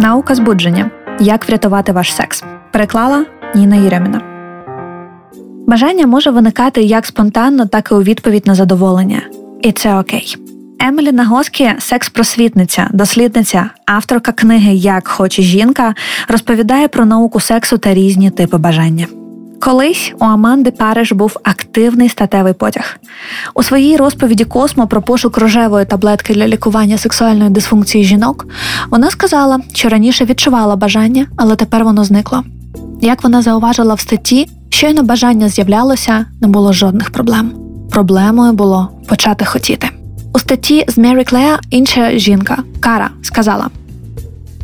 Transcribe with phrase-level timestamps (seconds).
[0.00, 0.90] Наука збудження.
[1.20, 2.44] Як врятувати ваш секс.
[2.72, 4.20] Переклала Ніна Єреміна.
[5.66, 9.22] Бажання може виникати як спонтанно, так і у відповідь на задоволення.
[9.62, 10.36] І це окей.
[10.80, 15.94] Емілі Нагоскі, секс-просвітниця, дослідниця, авторка книги Як хоче жінка,
[16.28, 19.06] розповідає про науку сексу та різні типи бажання.
[19.60, 22.96] Колись у Аманди Париж був активний статевий потяг.
[23.54, 28.46] У своїй розповіді Космо про пошук рожевої таблетки для лікування сексуальної дисфункції жінок
[28.90, 32.44] вона сказала, що раніше відчувала бажання, але тепер воно зникло.
[33.00, 37.52] Як вона зауважила в статті, щойно бажання з'являлося, не було жодних проблем.
[37.90, 39.88] Проблемою було почати хотіти.
[40.34, 43.68] У статті з Мері Клея інша жінка Кара сказала: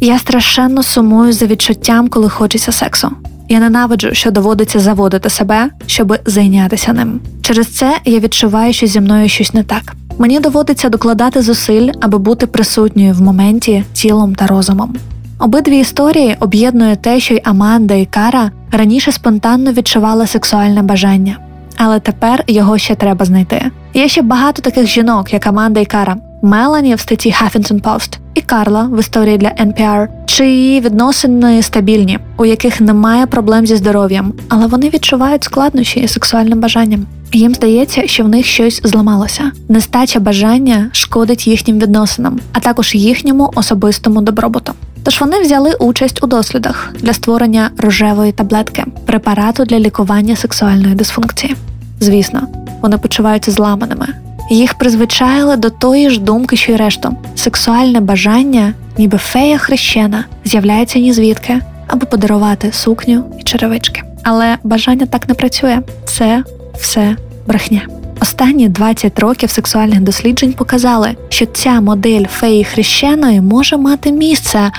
[0.01, 3.11] Я страшенно сумую за відчуттям, коли хочеться сексу.
[3.53, 7.21] Я ненавиджу, що доводиться заводити себе, щоб зайнятися ним.
[7.43, 9.95] Через це я відчуваю, що зі мною щось не так.
[10.19, 14.97] Мені доводиться докладати зусиль, аби бути присутньою в моменті тілом та розумом.
[15.39, 21.39] Обидві історії об'єднує те, що й Аманда і Кара раніше спонтанно відчували сексуальне бажання,
[21.77, 23.71] але тепер його ще треба знайти.
[23.95, 28.41] Є ще багато таких жінок, як Аманда і Кара, Мелані в статті Huffington Post і
[28.41, 34.67] Карла в історії для NPR, чиї відносини стабільні, у яких немає проблем зі здоров'ям, але
[34.67, 37.07] вони відчувають складнощі із сексуальним бажанням.
[37.33, 39.53] Їм здається, що в них щось зламалося.
[39.69, 44.73] Нестача бажання шкодить їхнім відносинам, а також їхньому особистому добробуту.
[45.05, 51.57] Тож вони взяли участь у дослідах для створення рожевої таблетки, препарату для лікування сексуальної дисфункції.
[52.01, 52.47] Звісно,
[52.81, 54.22] вони почуваються зламаними.
[54.53, 57.17] Їх призвичайили до тої ж думки, що й решту.
[57.35, 64.03] Сексуальне бажання, ніби фея хрещена, з'являється ні звідки, аби подарувати сукню і черевички.
[64.23, 65.81] Але бажання так не працює.
[66.05, 66.45] Це
[66.79, 67.81] все брехня.
[68.21, 74.71] Останні 20 років сексуальних досліджень показали, що ця модель феї хрещеної може мати місце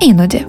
[0.00, 0.46] іноді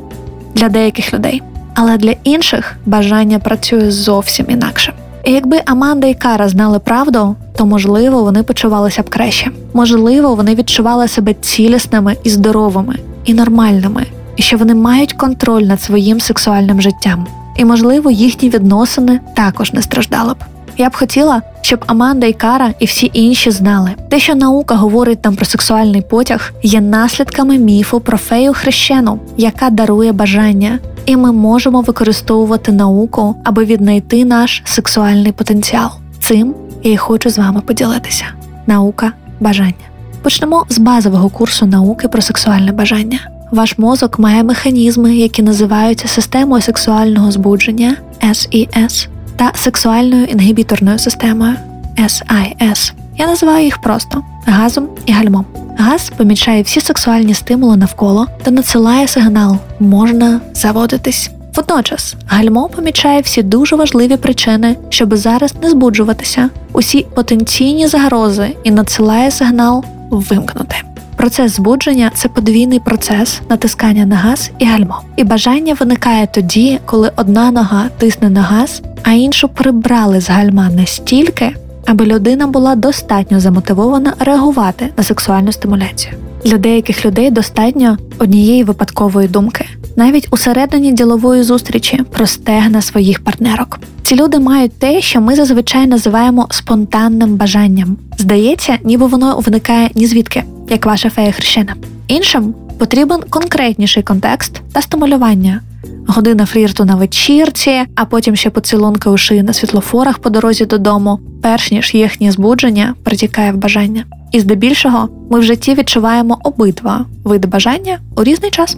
[0.55, 1.41] для деяких людей.
[1.73, 4.93] Але для інших бажання працює зовсім інакше.
[5.27, 9.51] І якби Аманда і Кара знали правду, то можливо вони почувалися б краще.
[9.73, 12.95] Можливо, вони відчували себе цілісними і здоровими,
[13.25, 14.05] і нормальними,
[14.35, 17.27] і що вони мають контроль над своїм сексуальним життям.
[17.57, 20.37] І, можливо, їхні відносини також не страждали б.
[20.77, 25.21] Я б хотіла, щоб Аманда і Кара і всі інші знали, те, що наука говорить
[25.21, 31.31] там про сексуальний потяг, є наслідками міфу про фею хрещену, яка дарує бажання, і ми
[31.31, 35.89] можемо використовувати науку, аби віднайти наш сексуальний потенціал.
[36.19, 38.25] Цим я й хочу з вами поділитися.
[38.67, 39.73] Наука бажання.
[40.21, 43.19] Почнемо з базового курсу науки про сексуальне бажання.
[43.51, 51.55] Ваш мозок має механізми, які називаються системою сексуального збудження SES та сексуальною інгібіторною системою
[51.97, 52.93] SIS.
[53.17, 55.45] Я називаю їх просто газом і гальмом.
[55.77, 61.31] Газ помічає всі сексуальні стимули навколо та надсилає сигнал можна заводитись.
[61.55, 68.71] Водночас гальмо помічає всі дуже важливі причини, щоб зараз не збуджуватися, усі потенційні загрози і
[68.71, 70.75] надсилає сигнал вимкнути.
[71.15, 75.01] Процес збудження це подвійний процес натискання на газ і гальмо.
[75.15, 80.69] І бажання виникає тоді, коли одна нога тисне на газ, а іншу прибрали з гальма
[80.69, 81.51] настільки,
[81.87, 86.13] аби людина була достатньо замотивована реагувати на сексуальну стимуляцію.
[86.45, 89.65] Для деяких людей достатньо однієї випадкової думки,
[89.95, 93.79] навіть усередині ділової зустрічі про стегна своїх партнерок.
[94.03, 97.97] Ці люди мають те, що ми зазвичай називаємо спонтанним бажанням.
[98.17, 101.75] Здається, ніби воно виникає ні звідки, як ваша фея хрещена.
[102.07, 105.61] Іншим потрібен конкретніший контекст та стимулювання.
[106.07, 111.19] Година флірту на вечірці, а потім ще поцілунки у шиї на світлофорах по дорозі додому,
[111.41, 114.03] перш ніж їхнє збудження притікає в бажання.
[114.31, 118.77] І здебільшого ми в житті відчуваємо обидва види бажання у різний час.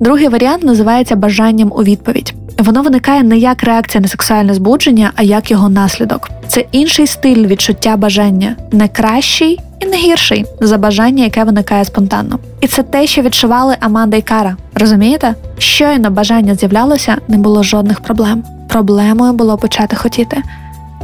[0.00, 2.34] Другий варіант називається бажанням у відповідь.
[2.58, 6.30] Воно виникає не як реакція на сексуальне збудження, а як його наслідок.
[6.48, 12.38] Це інший стиль відчуття бажання, не кращий і не гірший за бажання, яке виникає спонтанно.
[12.60, 14.56] І це те, що відчували Аманда і Кара.
[14.74, 15.34] Розумієте?
[15.58, 18.44] Щойно бажання з'являлося, не було жодних проблем.
[18.68, 20.42] Проблемою було почати хотіти.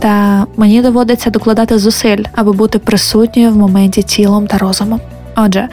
[0.00, 5.00] Та мені доводиться докладати зусиль, аби бути присутньою в моменті тілом та розумом.
[5.36, 5.68] Отже,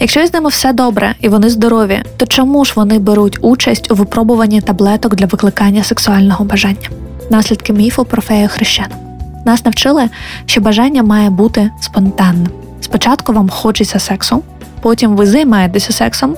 [0.00, 3.94] якщо з ними все добре і вони здорові, то чому ж вони беруть участь у
[3.94, 6.88] випробуванні таблеток для викликання сексуального бажання?
[7.30, 9.07] Наслідки міфу про фею хрещену.
[9.48, 10.08] Нас навчили,
[10.46, 12.48] що бажання має бути спонтанним.
[12.80, 14.42] Спочатку вам хочеться сексу,
[14.80, 16.36] потім ви займаєтеся сексом,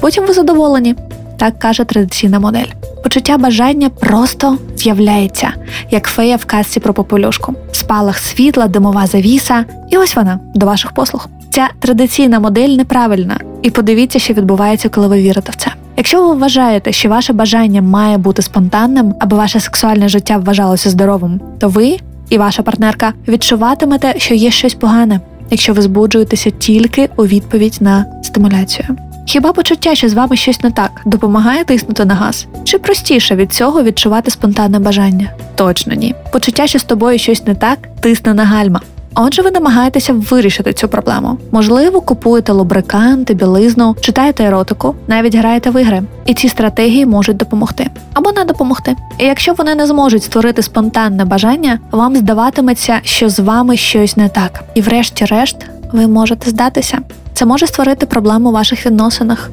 [0.00, 0.94] потім ви задоволені.
[1.36, 2.66] Так каже традиційна модель.
[3.02, 5.52] Почуття бажання просто з'являється,
[5.90, 7.54] як фея в казці про попелюшку.
[7.72, 11.28] Спалах світла, димова завіса, і ось вона до ваших послуг.
[11.50, 15.70] Ця традиційна модель неправильна, і подивіться, що відбувається, коли ви вірите в це.
[15.96, 21.40] Якщо ви вважаєте, що ваше бажання має бути спонтанним, аби ваше сексуальне життя вважалося здоровим,
[21.58, 21.98] то ви
[22.34, 25.20] і ваша партнерка відчуватимете, що є щось погане,
[25.50, 28.88] якщо ви збуджуєтеся тільки у відповідь на стимуляцію.
[29.26, 32.46] Хіба почуття, що з вами щось не так, допомагає тиснути на газ?
[32.64, 35.30] Чи простіше від цього відчувати спонтанне бажання?
[35.54, 36.14] Точно ні.
[36.32, 38.80] Почуття, що з тобою щось не так, тисне на гальма.
[39.14, 41.38] Отже, ви намагаєтеся вирішити цю проблему.
[41.52, 46.02] Можливо, купуєте лубриканти, білизну, читаєте еротику, навіть граєте в ігри.
[46.26, 48.96] І ці стратегії можуть допомогти або не допомогти.
[49.18, 54.28] І якщо вони не зможуть створити спонтанне бажання, вам здаватиметься, що з вами щось не
[54.28, 54.64] так.
[54.74, 55.56] І, врешті-решт,
[55.92, 56.98] ви можете здатися.
[57.34, 59.50] Це може створити проблему у ваших відносинах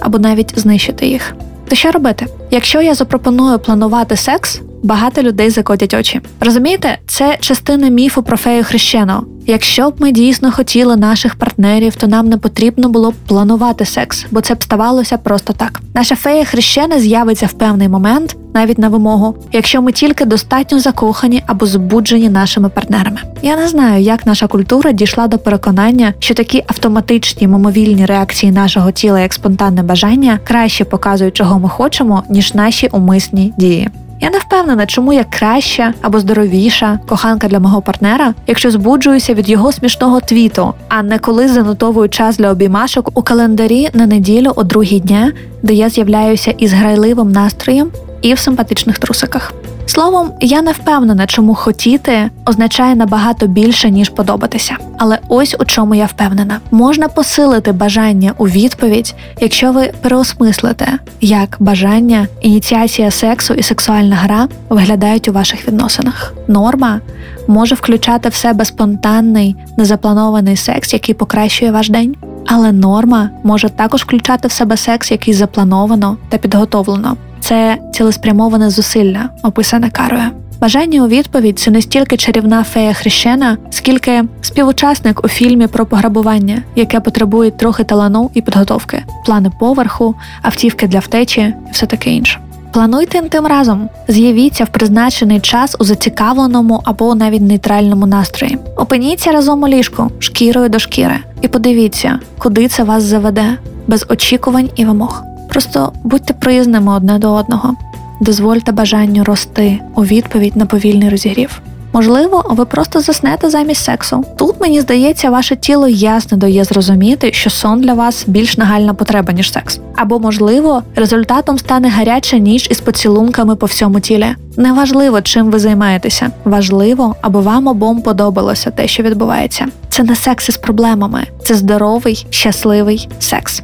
[0.00, 1.34] або навіть знищити їх.
[1.68, 2.26] То що робити?
[2.50, 6.20] Якщо я запропоную планувати секс, багато людей закотять очі.
[6.40, 9.24] Розумієте, це частина міфу про фею хрещеного.
[9.46, 14.26] Якщо б ми дійсно хотіли наших партнерів, то нам не потрібно було б планувати секс,
[14.30, 15.80] бо це б ставалося просто так.
[15.94, 21.42] Наша фея хрещена з'явиться в певний момент, навіть на вимогу, якщо ми тільки достатньо закохані
[21.46, 23.18] або збуджені нашими партнерами.
[23.42, 28.92] Я не знаю, як наша культура дійшла до переконання, що такі автоматичні мимовільні реакції нашого
[28.92, 33.88] тіла, як спонтанне бажання, краще показують, чого ми хочемо, ніж наші умисні дії.
[34.24, 39.48] Я не впевнена, чому я краща або здоровіша коханка для мого партнера, якщо збуджуюся від
[39.48, 44.62] його смішного твіту, а не коли занотовую час для обіймашок у календарі на неділю о
[44.62, 45.32] другій дня,
[45.62, 47.90] де я з'являюся із грайливим настроєм
[48.22, 49.52] і в симпатичних трусиках.
[49.86, 54.76] Словом, я не впевнена, чому хотіти означає набагато більше, ніж подобатися.
[54.98, 60.88] Але ось у чому я впевнена: можна посилити бажання у відповідь, якщо ви переосмислите,
[61.20, 66.34] як бажання, ініціація сексу і сексуальна гра виглядають у ваших відносинах.
[66.48, 67.00] Норма
[67.46, 72.16] може включати в себе спонтанний, незапланований секс, який покращує ваш день.
[72.46, 79.28] Але норма може також включати в себе секс, який заплановано та підготовлено це цілеспрямоване зусилля,
[79.42, 80.24] описане карою.
[80.60, 86.62] Бажання у відповідь це не стільки чарівна фея хрещена, скільки співучасник у фільмі про пограбування,
[86.76, 92.40] яке потребує трохи талану і підготовки, плани поверху, автівки для втечі і все таке інше.
[92.72, 98.58] Плануйте інтим разом, з'явіться в призначений час у зацікавленому або навіть нейтральному настрої.
[98.76, 104.68] Опиніться разом у ліжку, шкірою до шкіри, і подивіться, куди це вас заведе, без очікувань
[104.76, 105.33] і вимог.
[105.54, 107.76] Просто будьте приязними одне до одного,
[108.20, 111.60] дозвольте бажанню рости у відповідь на повільний розігрів.
[111.92, 114.24] Можливо, ви просто заснете замість сексу.
[114.36, 119.32] Тут мені здається, ваше тіло ясно дає зрозуміти, що сон для вас більш нагальна потреба,
[119.32, 119.80] ніж секс.
[119.96, 124.26] Або, можливо, результатом стане гаряча ніч із поцілунками по всьому тілі.
[124.56, 126.30] Неважливо, чим ви займаєтеся.
[126.44, 129.66] Важливо, аби вам обом подобалося те, що відбувається.
[129.88, 133.62] Це не секс із проблемами, це здоровий, щасливий секс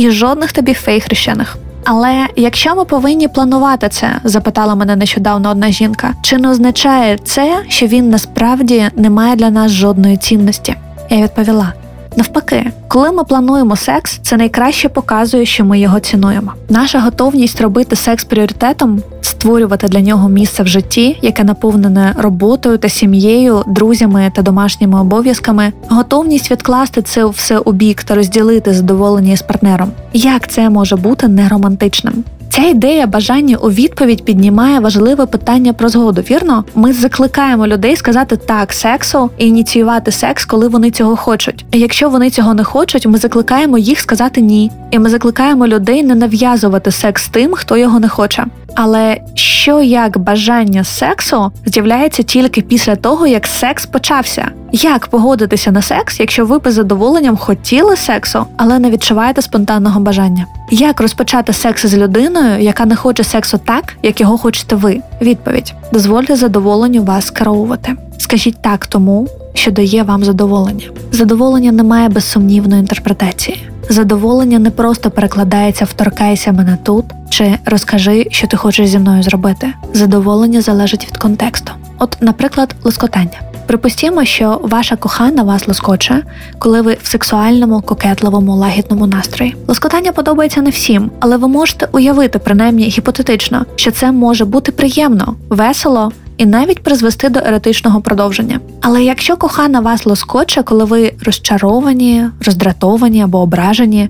[0.00, 1.56] і жодних тобі фей хрещених.
[1.84, 7.62] Але якщо ми повинні планувати це, запитала мене нещодавно одна жінка, чи не означає це,
[7.68, 10.74] що він насправді не має для нас жодної цінності?
[11.10, 11.72] Я відповіла:
[12.20, 16.52] навпаки, коли ми плануємо секс, це найкраще показує, що ми його цінуємо.
[16.68, 22.88] Наша готовність робити секс пріоритетом, створювати для нього місце в житті, яке наповнене роботою та
[22.88, 29.42] сім'єю, друзями та домашніми обов'язками, готовність відкласти це все у бік та розділити задоволення з
[29.42, 29.90] партнером.
[30.12, 32.24] Як це може бути неромантичним?
[32.52, 36.20] Ця ідея бажання у відповідь піднімає важливе питання про згоду.
[36.20, 41.64] Вірно, ми закликаємо людей сказати так сексу і ініціювати секс, коли вони цього хочуть.
[41.72, 44.70] І якщо вони цього не хочуть, ми закликаємо їх сказати ні.
[44.90, 48.46] І ми закликаємо людей не нав'язувати секс тим, хто його не хоче.
[48.74, 54.48] Але що як бажання сексу з'являється тільки після того, як секс почався?
[54.72, 60.46] Як погодитися на секс, якщо ви без задоволенням хотіли сексу, але не відчуваєте спонтанного бажання?
[60.70, 65.00] Як розпочати секс з людиною, яка не хоче сексу так, як його хочете ви?
[65.22, 67.92] Відповідь: дозвольте задоволенню вас скеровувати.
[68.18, 70.86] Скажіть так тому, що дає вам задоволення.
[71.12, 73.70] Задоволення не має безсумнівної інтерпретації.
[73.90, 79.22] Задоволення не просто перекладається в торкайся мене тут чи розкажи, що ти хочеш зі мною
[79.22, 79.72] зробити.
[79.92, 81.72] Задоволення залежить від контексту.
[81.98, 83.40] От, наприклад, лоскотання.
[83.66, 86.22] Припустімо, що ваша кохана вас лоскоче,
[86.58, 89.56] коли ви в сексуальному, кокетливому, лагідному настрої.
[89.66, 95.34] Лоскотання подобається не всім, але ви можете уявити, принаймні гіпотетично, що це може бути приємно,
[95.48, 98.60] весело і навіть призвести до еретичного продовження.
[98.80, 104.08] Але якщо кохана вас лоскоче, коли ви розчаровані, роздратовані або ображені,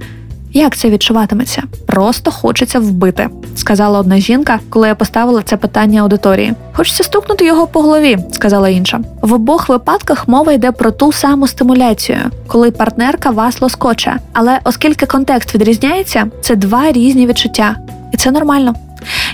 [0.52, 1.62] Як це відчуватиметься?
[1.86, 6.52] Просто хочеться вбити, сказала одна жінка, коли я поставила це питання аудиторії.
[6.72, 9.00] Хочеться стукнути його по голові, сказала інша.
[9.22, 14.16] В обох випадках мова йде про ту саму стимуляцію, коли партнерка вас лоскоче.
[14.32, 17.76] Але оскільки контекст відрізняється, це два різні відчуття,
[18.12, 18.74] і це нормально.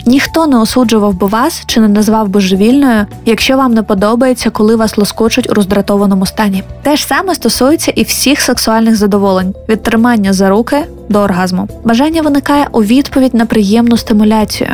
[0.06, 4.98] Ніхто не осуджував би вас чи не назвав божевільною, якщо вам не подобається, коли вас
[4.98, 6.62] лоскочуть у роздратованому стані.
[6.82, 11.68] Те ж саме стосується і всіх сексуальних задоволень від тримання за руки до оргазму.
[11.84, 14.70] Бажання виникає у відповідь на приємну стимуляцію,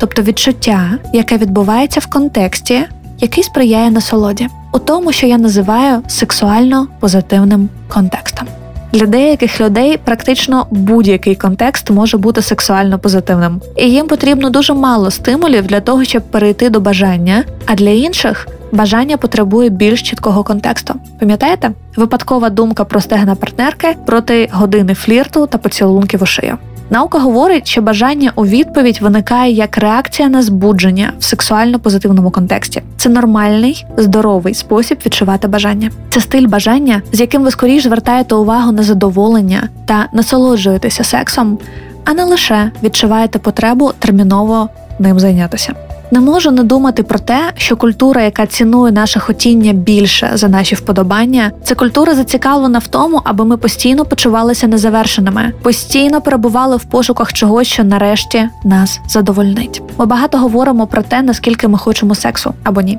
[0.00, 2.84] тобто відчуття, яке відбувається в контексті,
[3.20, 8.48] який сприяє насолоді, у тому, що я називаю сексуально позитивним контекстом.
[8.94, 15.10] Для деяких людей практично будь-який контекст може бути сексуально позитивним, і їм потрібно дуже мало
[15.10, 20.94] стимулів для того, щоб перейти до бажання, а для інших бажання потребує більш чіткого контексту.
[21.20, 21.70] Пам'ятаєте?
[21.96, 26.58] Випадкова думка про стегна партнерки проти години флірту та поцілунків у шию.
[26.90, 32.82] Наука говорить, що бажання у відповідь виникає як реакція на збудження в сексуально позитивному контексті.
[32.96, 35.90] Це нормальний, здоровий спосіб відчувати бажання.
[36.10, 41.58] Це стиль бажання, з яким ви скоріш звертаєте увагу на задоволення та насолоджуєтеся сексом,
[42.04, 45.74] а не лише відчуваєте потребу терміново ним зайнятися.
[46.14, 50.74] Не можу не думати про те, що культура, яка цінує наше хотіння більше за наші
[50.74, 57.32] вподобання, це культура зацікавлена в тому, аби ми постійно почувалися незавершеними, постійно перебували в пошуках
[57.32, 59.82] чогось, що нарешті нас задовольнить.
[59.98, 62.98] Ми багато говоримо про те, наскільки ми хочемо сексу або ні.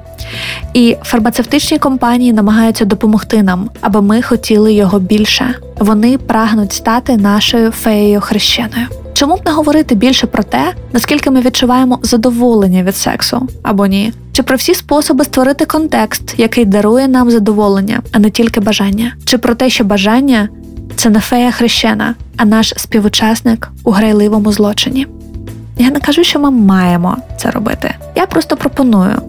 [0.74, 5.56] І фармацевтичні компанії намагаються допомогти нам, аби ми хотіли його більше.
[5.80, 8.88] Вони прагнуть стати нашою феєю хрещеною.
[9.16, 14.14] Чому б не говорити більше про те, наскільки ми відчуваємо задоволення від сексу або ні?
[14.32, 19.14] Чи про всі способи створити контекст, який дарує нам задоволення, а не тільки бажання?
[19.26, 20.50] Чи про те, що бажання
[20.96, 25.08] це не фея хрещена, а наш співучасник у грайливому злочині?
[25.78, 27.96] Я не кажу, що ми маємо це робити.
[28.16, 29.22] Я просто пропоную.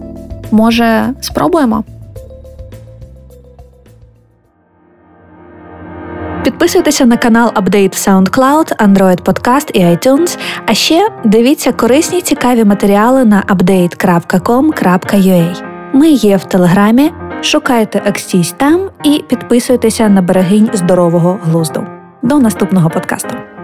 [0.51, 1.83] Може, спробуємо?
[6.47, 10.39] Підписуйтеся на канал Update в SoundCloud, Android Podcast і iTunes.
[10.65, 15.63] А ще дивіться корисні цікаві матеріали на update.com.ua.
[15.93, 17.11] Ми є в Телеграмі.
[17.41, 21.87] Шукайте Акстісь там і підписуйтеся на берегинь здорового глузду.
[22.21, 23.56] До наступного подкасту.